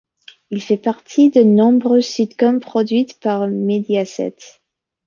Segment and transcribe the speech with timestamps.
[0.49, 4.35] Il fait partie de nombreuses sitcoms produites par Mediaset.